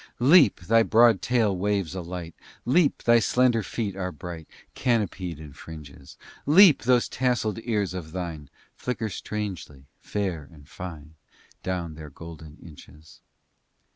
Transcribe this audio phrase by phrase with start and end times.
[0.19, 0.61] V Leap!
[0.61, 2.33] thy broad tail waves a light,
[2.65, 3.03] Leap!
[3.03, 6.81] thy slender feet are bright, Canopied in fringes; Leap!
[6.81, 11.13] those tasselled ears of thine Flicker strangely, fair and fine
[11.61, 13.21] Down their gold inches.